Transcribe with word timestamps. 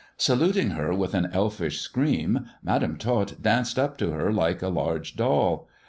Saluting 0.17 0.71
her 0.71 0.95
with 0.95 1.13
an 1.13 1.29
elfish 1.31 1.79
scream, 1.79 2.47
Madam 2.63 2.97
Tot 2.97 3.35
danced 3.39 3.77
up 3.77 3.99
to 3.99 4.09
her 4.13 4.33
like 4.33 4.63
a 4.63 4.67
large 4.67 5.15
doll. 5.15 5.67